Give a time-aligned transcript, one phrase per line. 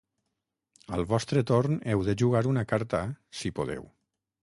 [0.97, 3.07] Al vostre torn heu de jugar una carta,
[3.43, 3.91] si podeu.